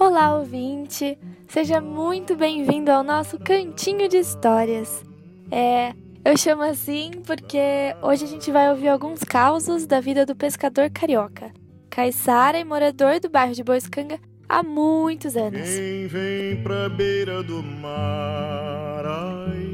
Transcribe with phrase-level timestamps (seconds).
[0.00, 1.18] Olá, ouvinte!
[1.46, 5.04] Seja muito bem-vindo ao nosso Cantinho de Histórias.
[5.50, 5.92] É,
[6.24, 10.88] eu chamo assim porque hoje a gente vai ouvir alguns causos da vida do pescador
[10.88, 11.52] carioca,
[11.90, 14.18] caiçara e morador do bairro de Boiscanga
[14.48, 15.68] há muitos anos.
[15.68, 19.68] Quem vem pra beira do mar, ai,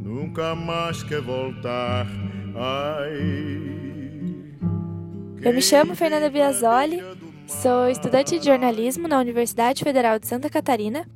[0.00, 2.08] nunca mais quer voltar,
[2.56, 3.94] ai.
[5.40, 7.02] Eu me chamo Fernanda Biasoli,
[7.46, 11.06] sou estudante de jornalismo na Universidade Federal de Santa Catarina,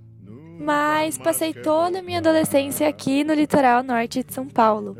[0.58, 4.96] mas passei toda a minha adolescência aqui no litoral norte de São Paulo.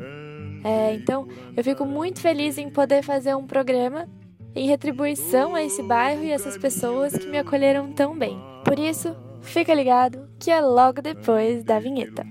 [0.63, 4.07] É, então, eu fico muito feliz em poder fazer um programa
[4.55, 8.37] em retribuição a esse bairro e essas pessoas que me acolheram tão bem.
[8.65, 12.25] Por isso, fica ligado que é logo depois da vinheta.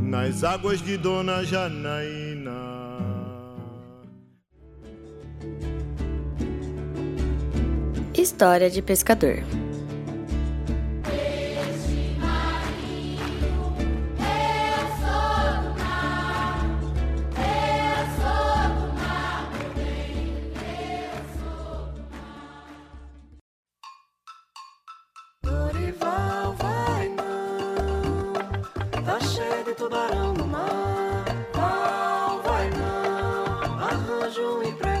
[0.00, 3.01] Nas águas de Dona Janaína.
[8.22, 9.42] História de pescador.
[29.74, 31.24] Tubarão no mar.
[31.52, 34.91] Val vai não, arranja um emprego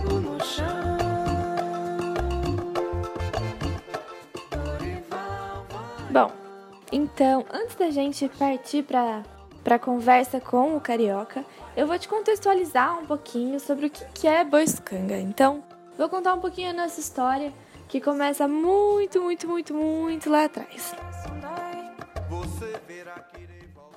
[6.12, 6.30] Bom,
[6.92, 9.22] então, antes da gente partir para
[9.64, 11.42] para conversa com o carioca,
[11.74, 15.16] eu vou te contextualizar um pouquinho sobre o que que é Boiscanga.
[15.16, 15.64] Então,
[15.96, 17.50] vou contar um pouquinho a nossa história,
[17.88, 20.94] que começa muito, muito, muito, muito lá atrás.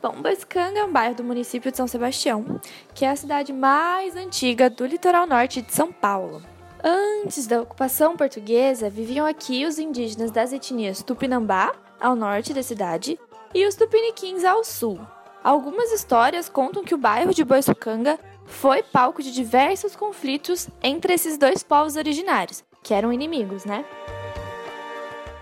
[0.02, 2.62] Bom, Boiscanga é um bairro do município de São Sebastião,
[2.94, 6.42] que é a cidade mais antiga do litoral norte de São Paulo.
[6.82, 11.74] Antes da ocupação portuguesa, viviam aqui os indígenas das etnias Tupinambá,
[12.06, 13.20] ao norte da cidade,
[13.52, 15.00] e os Tupiniquins ao sul.
[15.44, 21.36] Algumas histórias contam que o bairro de Boiçucanga foi palco de diversos conflitos entre esses
[21.36, 23.84] dois povos originários, que eram inimigos, né?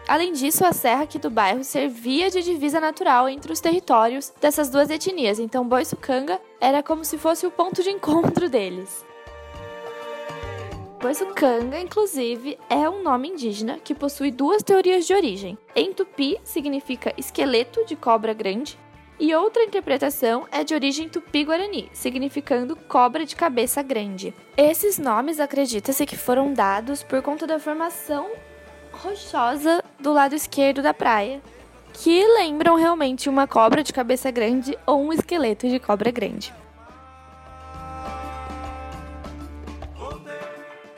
[0.07, 4.69] Além disso, a serra aqui do bairro servia de divisa natural entre os territórios dessas
[4.69, 9.03] duas etnias, então Boiçucanga era como se fosse o ponto de encontro deles.
[11.03, 15.57] Boiçucanga, inclusive, é um nome indígena que possui duas teorias de origem.
[15.75, 18.79] Em tupi, significa esqueleto de cobra grande,
[19.19, 24.33] e outra interpretação é de origem tupi-guarani, significando cobra de cabeça grande.
[24.55, 28.31] Esses nomes acredita-se que foram dados por conta da formação
[28.93, 31.41] rochosa do lado esquerdo da praia,
[31.91, 36.53] que lembram realmente uma cobra de cabeça grande ou um esqueleto de cobra grande.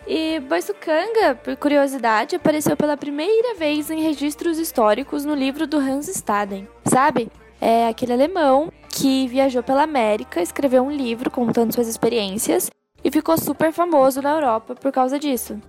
[0.08, 6.08] E Boiçucanga, por curiosidade, apareceu pela primeira vez em registros históricos no livro do Hans
[6.08, 7.32] Staden, sabe?
[7.60, 12.70] É aquele alemão que viajou pela América, escreveu um livro contando suas experiências
[13.04, 15.60] e ficou super famoso na Europa por causa disso.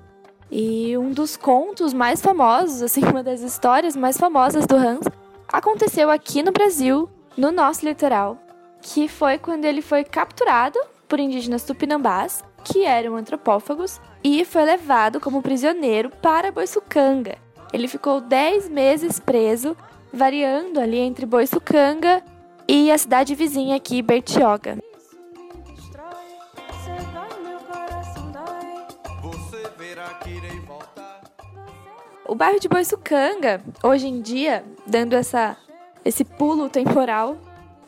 [0.50, 5.06] E um dos contos mais famosos, assim, uma das histórias mais famosas do Hans,
[5.50, 7.08] aconteceu aqui no Brasil,
[7.38, 8.38] no nosso litoral,
[8.82, 15.20] que foi quando ele foi capturado por indígenas tupinambás, que eram antropófagos, e foi levado
[15.20, 17.38] como prisioneiro para Boiçucanga.
[17.72, 19.76] Ele ficou 10 meses preso,
[20.12, 22.22] variando ali entre Boiçucanga
[22.66, 24.78] e a cidade vizinha aqui, Bertioga.
[32.28, 35.56] O bairro de Boiçucanga, hoje em dia, dando essa,
[36.04, 37.36] esse pulo temporal,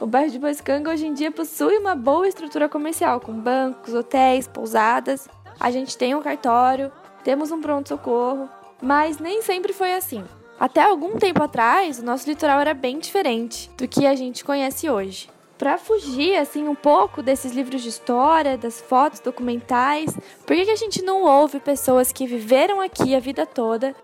[0.00, 4.47] o bairro de Boiçucanga hoje em dia possui uma boa estrutura comercial, com bancos, hotéis,
[4.47, 5.28] pousadas.
[5.59, 6.92] A gente tem um cartório,
[7.25, 8.48] temos um pronto-socorro,
[8.81, 10.25] mas nem sempre foi assim.
[10.59, 14.89] Até algum tempo atrás, o nosso litoral era bem diferente do que a gente conhece
[14.89, 15.28] hoje.
[15.56, 20.16] Para fugir assim um pouco desses livros de história, das fotos documentais,
[20.47, 23.94] por que a gente não ouve pessoas que viveram aqui a vida toda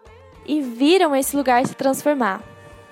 [0.45, 2.43] e viram esse lugar se transformar,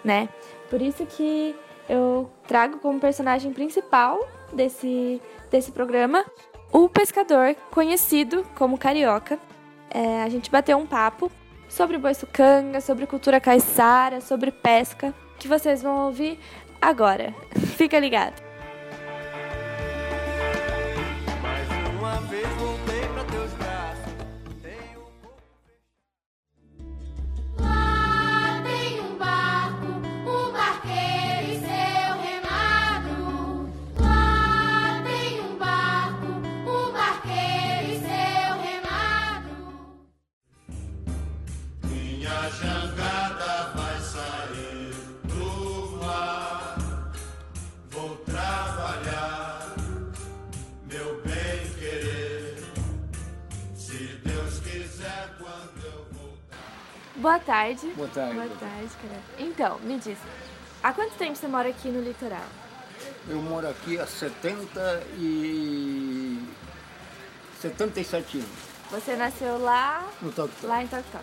[0.04, 0.28] né?
[0.70, 1.56] Por isso que
[1.92, 4.18] eu trago como personagem principal
[4.50, 6.24] desse, desse programa
[6.72, 9.38] o pescador conhecido como Carioca.
[9.90, 11.30] É, a gente bateu um papo
[11.68, 16.38] sobre Boiçucanga, sobre cultura caiçara, sobre pesca, que vocês vão ouvir
[16.80, 17.34] agora.
[17.76, 18.42] Fica ligado.
[21.42, 21.68] Mais
[21.98, 22.71] uma vez voltei
[57.22, 57.86] Boa tarde.
[57.94, 58.34] Boa tarde.
[58.34, 59.20] Boa tarde, cara.
[59.38, 60.18] Então, me diz,
[60.82, 62.44] há quanto tempo você mora aqui no litoral?
[63.28, 66.44] Eu moro aqui há 70 e...
[67.60, 68.48] 77 anos,
[68.90, 70.66] Você nasceu lá, no Toctó.
[70.66, 71.20] lá em Toctó.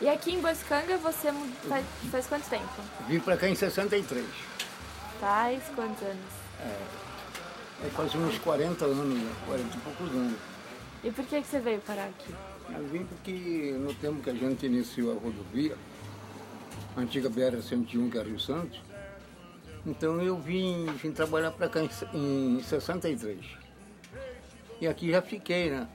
[0.00, 1.32] E aqui em Boiscanga você
[1.68, 2.82] faz, faz quanto tempo?
[3.06, 4.26] Vim pra cá em 63.
[5.20, 6.32] Faz quantos anos?
[7.84, 9.32] É, faz uns 40 anos, né?
[9.46, 10.38] 40 e poucos anos.
[11.04, 12.34] E por que, que você veio parar aqui?
[12.76, 15.76] Eu vim porque no tempo que a gente iniciou a rodovia,
[16.96, 18.80] a antiga BR-101, que era Rio Santos,
[19.86, 21.88] então eu vim, vim trabalhar para cá em,
[22.58, 23.38] em 63.
[24.80, 25.88] E aqui já fiquei, né?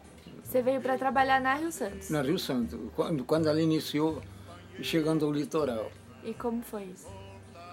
[0.44, 2.10] Você veio para trabalhar na Rio Santos.
[2.10, 4.21] Na Rio Santos, quando, quando ela iniciou,
[4.81, 5.92] chegando ao litoral.
[6.24, 7.07] E como foi isso?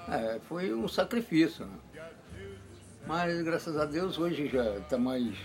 [0.08, 1.76] É, foi um sacrifício, né?
[3.06, 5.36] Mas graças a Deus hoje já está mais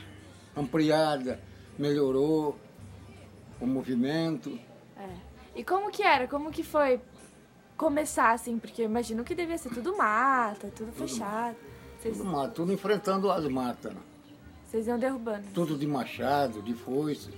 [0.56, 1.39] ampliada,
[1.77, 2.57] melhorou
[3.59, 4.59] o movimento.
[4.98, 5.09] É.
[5.56, 6.27] E como que era?
[6.27, 7.00] Como que foi
[7.75, 8.57] começar assim?
[8.59, 11.56] Porque eu imagino que devia ser tudo mata, tudo fechado.
[12.00, 14.00] Vocês, Tudo, ma- tudo enfrentando as matas, né?
[14.63, 15.48] vocês iam derrubando.
[15.54, 17.31] tudo de machado, de foice.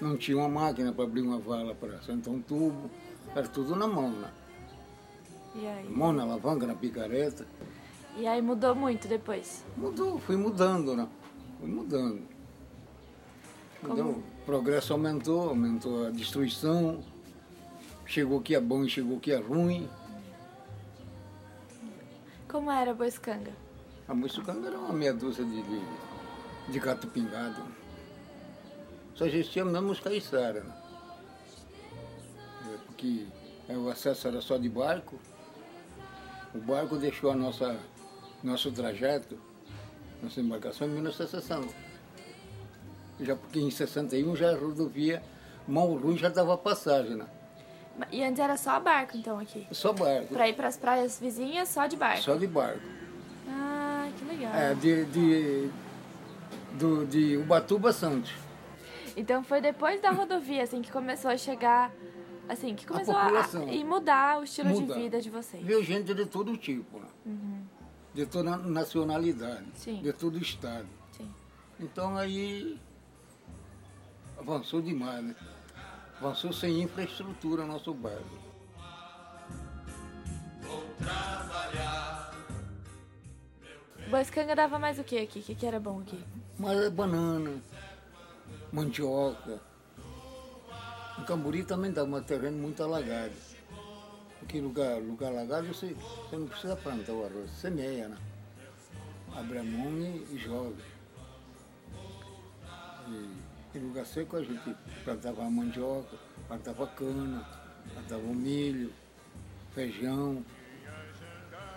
[0.00, 2.90] Não tinha uma máquina para abrir uma vala para sentar um tubo.
[3.34, 4.30] Era tudo na mão, né?
[5.54, 5.88] E aí?
[5.88, 7.46] Mão na alavanca, na picareta.
[8.18, 9.64] E aí mudou muito depois.
[9.76, 11.08] Mudou, fui mudando, né?
[11.58, 12.22] Fui mudando.
[13.82, 17.02] Então, o progresso aumentou, aumentou a destruição.
[18.06, 19.90] Chegou que é bom e chegou que é ruim.
[22.48, 23.52] Como era Boiscanga?
[24.06, 25.80] A Moçucanga era uma meia dúzia de, de,
[26.68, 27.60] de gato pingado.
[29.16, 30.74] Só existia mesmo os caiçara, né?
[32.72, 33.26] É, Porque
[33.68, 35.18] é, o acesso era só de barco.
[36.54, 37.76] O barco deixou a nossa,
[38.44, 39.36] nosso trajeto,
[40.22, 41.85] nossa embarcação em 1960.
[43.20, 45.22] Já porque em 61 já a rodovia
[45.66, 47.26] Mauru já dava passagem, né?
[48.12, 49.66] E antes era só barco então aqui?
[49.72, 52.22] Só barco, Pra ir pras praias vizinhas só de barco?
[52.22, 52.80] só de barco.
[53.48, 54.54] Ah, que legal.
[54.54, 55.70] É, de, de,
[56.78, 58.32] do, de Ubatuba a Santos.
[59.16, 61.90] Então foi depois da rodovia, assim, que começou a chegar,
[62.46, 63.66] assim, que começou a, população.
[63.68, 64.94] e mudar o estilo Mudar.
[64.94, 65.64] de vida de vocês.
[65.64, 67.06] Viu gente de todo tipo, né?
[68.12, 70.02] de toda nacionalidade, Sim.
[70.02, 70.86] de todo estado.
[71.12, 71.30] Sim.
[71.80, 72.78] Então aí
[74.38, 75.34] avançou demais, né?
[76.18, 78.46] Avançou sem infraestrutura o nosso bairro.
[84.08, 85.40] Boiscanga dava mais o que aqui?
[85.40, 86.22] O que, que era bom aqui?
[86.58, 87.60] Mas é banana,
[88.72, 89.60] mandioca.
[91.18, 93.34] Em Camburi também dá um terreno muito alagado.
[94.38, 98.16] Porque lugar, lugar alagado você, você não precisa plantar o arroz, você semeia, né?
[99.34, 100.76] Abre a mão e, e joga.
[103.08, 104.74] E em lugar seco a gente
[105.04, 106.16] plantava a mandioca,
[106.48, 107.46] plantava cana,
[107.92, 108.92] plantava milho,
[109.74, 110.44] feijão.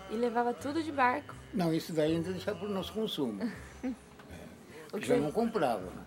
[0.09, 1.35] E levava tudo de barco.
[1.53, 3.39] Não, isso daí a gente deixava para o nosso consumo.
[4.91, 6.03] Que, Já não comprava, né?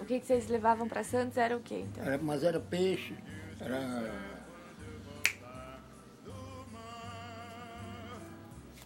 [0.00, 2.04] o que, que vocês levavam pra Santos era o quê, então?
[2.04, 3.16] Era- mas era peixe,
[3.60, 4.12] era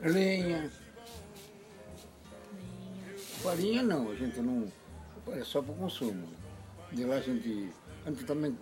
[0.00, 0.70] lenha.
[3.42, 4.70] Farinha não, a gente não.
[5.32, 6.28] É só para o consumo.
[6.92, 7.72] De lá a gente.
[8.04, 8.56] A gente também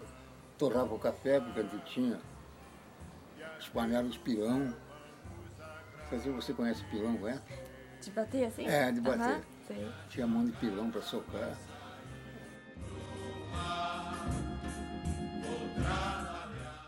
[0.58, 2.20] torrava o café, porque a gente tinha
[3.58, 4.18] os panelas de
[6.10, 7.40] dizer, você conhece pilão, não é?
[8.00, 8.66] De bater assim?
[8.66, 9.42] É, de bater.
[9.66, 9.90] Sei.
[10.08, 11.58] Tinha mão de pilão para socar.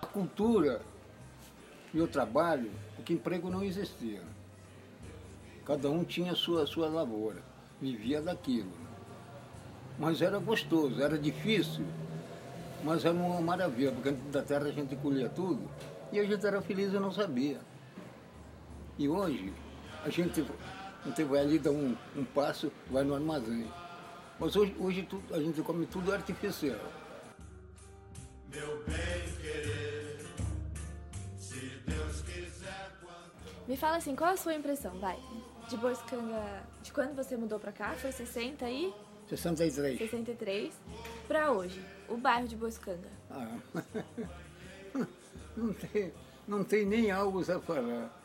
[0.00, 0.80] A cultura
[1.92, 4.23] e o trabalho, porque emprego não existia.
[5.64, 7.42] Cada um tinha a sua, sua lavoura,
[7.80, 8.88] vivia daquilo.
[9.99, 11.85] Mas era gostoso, era difícil,
[12.85, 15.69] mas era uma maravilha, porque da terra a gente colhia tudo
[16.12, 17.59] e a gente era feliz e não sabia.
[18.97, 19.52] E hoje,
[20.05, 20.40] a gente,
[21.05, 23.67] a gente vai ali, dá um, um passo, vai no armazém.
[24.38, 26.78] Mas hoje, hoje tu- a gente come tudo artificial.
[33.67, 35.19] Me fala assim, qual a sua impressão, vai?
[35.69, 37.93] De Boiscanga, de quando você mudou pra cá?
[37.95, 38.93] Foi 60 e
[39.28, 39.99] 63.
[39.99, 40.75] 63
[41.26, 43.08] pra hoje, o bairro de Boiscanga.
[43.30, 43.58] Ah,
[45.56, 46.12] não, tem,
[46.47, 48.18] não tem nem algo a falar.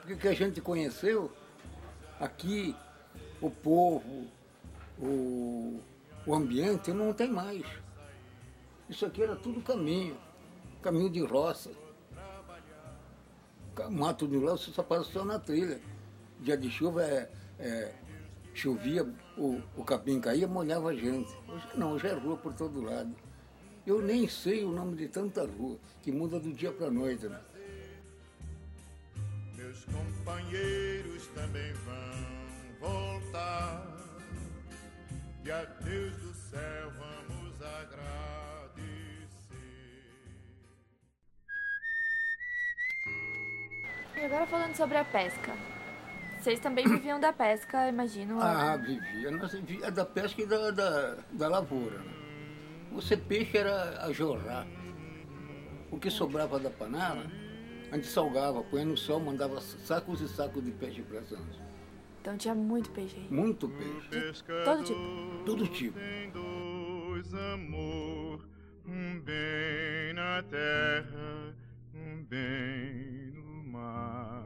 [0.00, 1.30] Porque que a gente conheceu
[2.20, 2.74] aqui,
[3.40, 4.26] o povo,
[4.98, 5.80] o,
[6.26, 7.64] o ambiente, não tem mais.
[8.88, 10.16] Isso aqui era tudo caminho,
[10.80, 11.70] caminho de roça.
[13.90, 15.80] Mato de você só passa só na trilha.
[16.40, 17.94] Dia de chuva, é, é,
[18.54, 21.32] chovia, o, o capim caía, molhava a gente.
[21.48, 23.14] Hoje não, hoje é rua por todo lado.
[23.86, 27.26] Eu nem sei o nome de tanta rua, que muda do dia para noite.
[27.26, 27.40] Né?
[29.56, 33.96] Meus companheiros também vão voltar.
[35.44, 37.98] E a Deus do céu vamos agradecer.
[44.16, 45.77] E agora falando sobre a pesca.
[46.48, 48.40] Vocês também viviam da pesca, imagino.
[48.40, 49.30] Ah, vivia.
[49.30, 51.98] Nós vivia da pesca e da, da, da lavoura.
[51.98, 52.10] Né?
[52.92, 54.66] Você peixe era a jorrar.
[55.90, 57.26] O que sobrava da panela,
[57.92, 61.60] a gente salgava, põe no sol, mandava sacos e sacos de peixe para Santos.
[62.22, 63.28] Então tinha muito peixe aí.
[63.30, 64.42] Muito peixe.
[64.64, 65.44] Todo tipo.
[65.44, 65.98] Todo tipo.
[65.98, 68.48] Tem dois amor,
[68.86, 71.54] um bem na terra,
[71.94, 74.37] um bem no mar.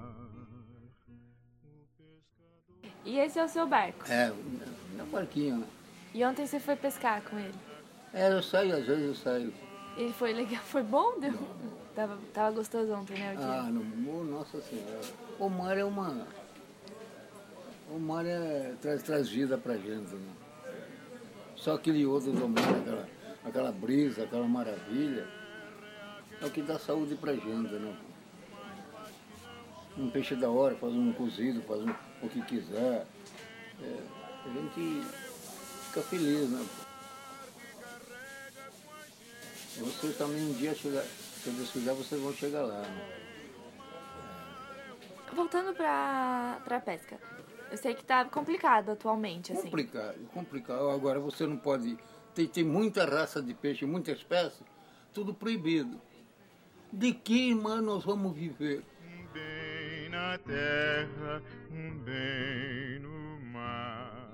[3.05, 4.05] E esse é o seu barco.
[4.11, 4.33] É,
[4.97, 5.67] na barquinha, né?
[6.15, 7.55] E ontem você foi pescar com ele.
[8.13, 9.53] É, eu saio, às vezes eu saio.
[9.97, 11.19] Ele foi legal, foi bom?
[11.19, 11.33] Deu?
[11.95, 13.37] Tava, tava gostoso ontem, né?
[13.39, 15.01] Ah, no, nossa senhora.
[15.39, 16.27] O mar é uma.
[17.91, 20.33] O mar é, traz, traz vida pra gente, né?
[21.57, 23.09] Só aquele outro do mar, aquela,
[23.45, 25.27] aquela brisa, aquela maravilha,
[26.41, 27.95] é o que dá saúde pra gente, né?
[29.99, 33.07] Um peixe da hora, faz um cozido, faz um, o que quiser.
[33.83, 33.99] É,
[34.45, 35.07] a gente
[35.87, 36.67] fica feliz, né?
[39.79, 42.81] Vocês também um dia, chegar, se Deus quiser, vocês vão chegar lá.
[42.83, 43.23] Né?
[45.35, 47.19] Voltando pra, pra pesca.
[47.71, 49.63] Eu sei que tá complicado atualmente, assim.
[49.63, 50.91] Complicado, complicado.
[50.91, 51.99] Agora você não pode.
[52.35, 54.63] Tem, tem muita raça de peixe, muita espécie,
[55.13, 56.01] tudo proibido.
[56.93, 58.85] De que, mano, nós vamos viver?
[60.13, 61.41] Na terra,
[61.71, 64.29] um bem no mar.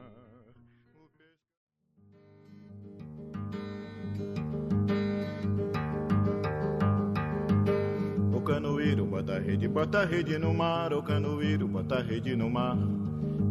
[8.35, 10.93] O canoeiro bota a rede, bota a rede no mar.
[10.93, 12.77] O canoeiro bota a rede no mar.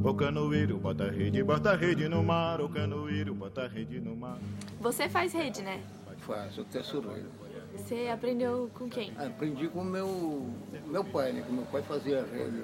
[0.03, 2.60] O canoeiro bota a rede, bota a rede no mar.
[2.60, 4.38] O canoeiro bota a rede no mar.
[4.81, 5.81] Você faz rede, né?
[6.17, 7.47] Faço até sureiro.
[7.77, 9.13] Você aprendeu com quem?
[9.17, 10.50] Aprendi com meu
[10.88, 11.43] meu pai, né?
[11.46, 12.22] Que meu pai fazia.
[12.24, 12.63] Né?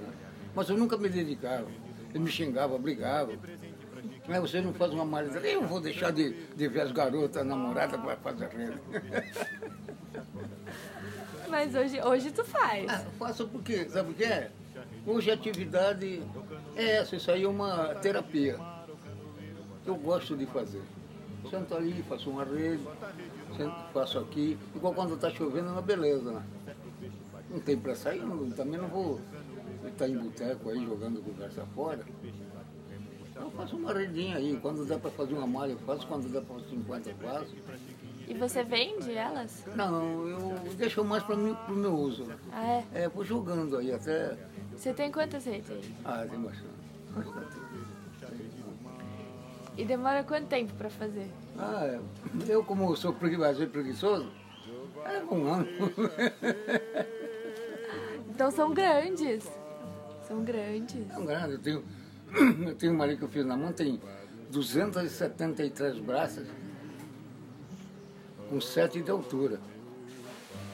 [0.55, 1.67] Mas eu nunca me dedicava.
[2.10, 3.32] Ele me xingava, brigava.
[4.27, 5.27] Mas você não faz uma malha.
[5.39, 8.79] Eu vou deixar de, de ver as garotas namoradas para fazer rede.
[11.50, 12.89] Mas hoje, hoje tu faz.
[12.89, 14.50] Ah, faço porque, sabe o que é?
[15.05, 16.24] Hoje a atividade
[16.75, 18.58] é essa, isso aí é uma terapia.
[19.86, 20.82] Eu gosto de fazer.
[21.50, 22.84] Sento ali, faço uma rede,
[23.58, 24.58] sento, faço aqui.
[24.76, 26.44] Igual quando está chovendo, é uma beleza, né?
[27.50, 29.20] Não tem para sair, não- também não vou
[29.86, 32.00] estar em boteco aí jogando conversa fora.
[33.36, 34.58] Eu faço uma redinha aí.
[34.62, 36.08] Quando dá para fazer uma malha, eu faço.
[36.08, 37.54] Quando dá para fazer 50, eu faço.
[38.28, 39.66] E você vende elas?
[39.76, 42.26] Não, eu deixo mais para o meu uso.
[42.52, 42.86] Ah, é?
[42.94, 44.38] É, vou jogando aí até.
[44.78, 45.94] Você tem quantas redes aí?
[46.06, 46.68] Ah, tem bastante.
[47.14, 47.64] bastante.
[49.77, 51.30] E demora quanto tempo pra fazer?
[51.58, 52.00] Ah, é.
[52.48, 54.44] eu como sou preguiçoso, preguiçoso
[55.06, 55.68] é um ano.
[58.30, 59.48] Então são grandes.
[60.27, 61.08] São grandes.
[61.08, 61.51] É um grande.
[61.51, 61.84] Eu tenho,
[62.68, 64.01] eu tenho uma ali que eu fiz na mão, tem
[64.50, 66.48] 273 braças,
[68.50, 69.60] com 7 de altura.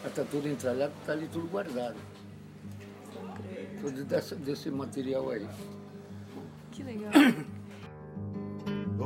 [0.06, 1.98] Está tudo entralhado, está ali tudo guardado.
[3.82, 5.46] Tudo desse, desse material aí.
[6.72, 7.12] Que legal.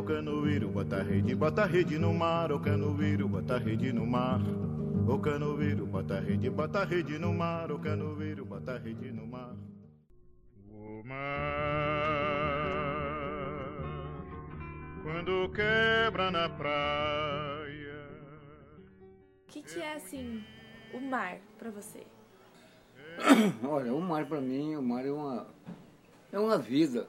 [0.03, 2.51] O canoeiro bota a rede, bota a rede no mar.
[2.51, 4.41] O canoeiro bota a rede no mar.
[5.07, 7.71] O canoeiro bota a rede, bota a rede no mar.
[7.71, 9.55] O canoeiro bota a rede no mar.
[10.69, 11.23] O mar,
[15.03, 18.09] quando quebra na praia.
[19.47, 20.43] O que, que é assim
[20.93, 22.05] o mar pra você?
[23.65, 25.47] Olha, o mar para mim, o mar é uma,
[26.29, 27.07] é uma vida.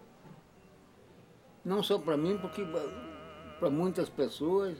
[1.64, 2.66] Não só para mim, porque
[3.58, 4.76] para muitas pessoas.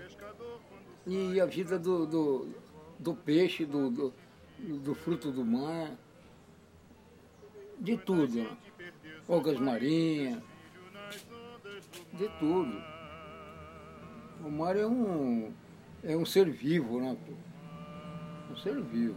[1.07, 2.49] E a vida do, do,
[2.99, 4.15] do peixe, do, do,
[4.59, 5.91] do fruto do mar,
[7.79, 8.35] de tudo.
[8.35, 8.57] né?
[9.29, 10.43] Algas marinhas,
[12.13, 12.83] de tudo.
[14.45, 15.53] O mar é um,
[16.03, 17.17] é um ser vivo, né?
[18.51, 19.17] Um ser vivo.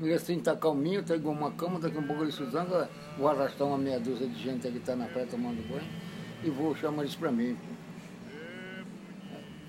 [0.00, 3.28] Ele assim tá calminho, tá igual uma cama, daqui a pouco ele se zanga, vou
[3.28, 5.88] arrastar uma meia dúzia de gente que tá na praia tomando banho
[6.44, 7.56] e vou chamar eles para mim.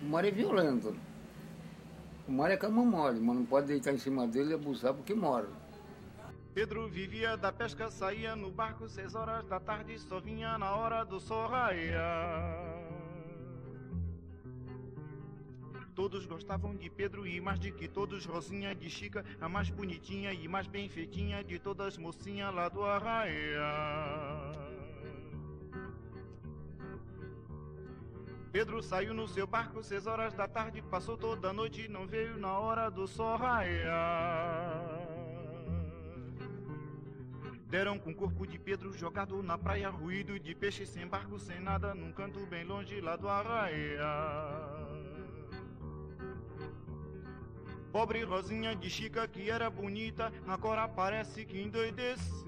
[0.02, 0.96] O mar é violento.
[2.28, 5.14] O mar é cama mole, mas não pode deitar em cima dele e abusar porque
[5.14, 5.48] mora.
[6.54, 11.06] Pedro vivia da pesca, saía no barco seis horas da tarde, só vinha na hora
[11.06, 12.87] do sol raiar.
[15.98, 20.32] Todos gostavam de Pedro e mais de que todos Rosinha de Chica, a mais bonitinha
[20.32, 23.60] e mais bem feitinha de todas mocinha lá do Arraia.
[28.52, 32.06] Pedro saiu no seu barco seis horas da tarde, passou toda a noite e não
[32.06, 35.00] veio na hora do sol raiar.
[37.72, 41.60] Deram com o corpo de Pedro jogado na praia, ruído de peixe sem barco, sem
[41.60, 44.87] nada, num canto bem longe lá do Arraia.
[47.98, 52.46] Pobre Rosinha de Chica, que era bonita, agora parece que endoideceu.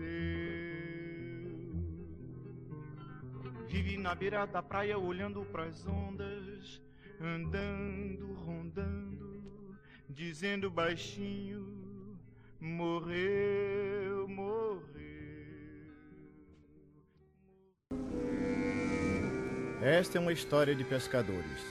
[3.67, 6.79] Vive na beira da praia olhando pras ondas,
[7.19, 9.75] andando, rondando,
[10.07, 12.15] dizendo baixinho:
[12.59, 14.85] morreu, morreu.
[19.81, 21.65] Esta é uma história de pescadores.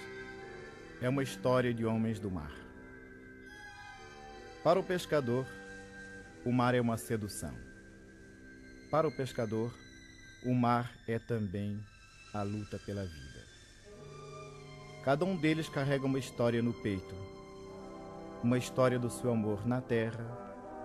[1.00, 2.67] É uma história de homens do mar.
[4.64, 5.46] Para o pescador,
[6.44, 7.54] o mar é uma sedução.
[8.90, 9.72] Para o pescador,
[10.44, 11.80] o mar é também
[12.34, 13.46] a luta pela vida.
[15.04, 17.14] Cada um deles carrega uma história no peito,
[18.42, 20.26] uma história do seu amor na terra,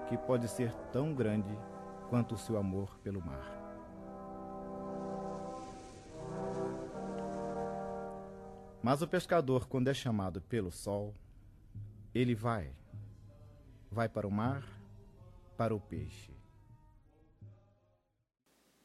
[0.08, 1.58] que pode ser tão grande
[2.10, 3.60] quanto o seu amor pelo mar.
[8.84, 11.12] Mas o pescador, quando é chamado pelo sol,
[12.14, 12.72] ele vai,
[13.94, 14.64] vai para o mar,
[15.56, 16.34] para o peixe.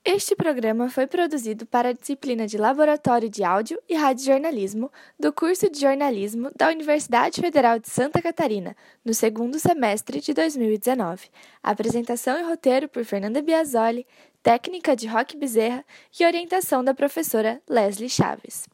[0.05, 4.91] Este programa foi produzido para a disciplina de Laboratório de Áudio e Radiojornalismo
[5.21, 11.29] do curso de Jornalismo da Universidade Federal de Santa Catarina, no segundo semestre de 2019.
[11.63, 14.07] Apresentação e roteiro por Fernanda Biasoli,
[14.43, 15.85] técnica de Roque Bezerra
[16.19, 18.67] e orientação da professora Leslie Chaves.